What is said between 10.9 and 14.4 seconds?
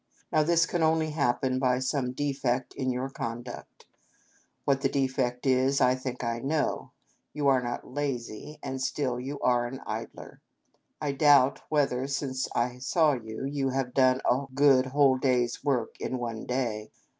I doubt whether, since I saw you, you have done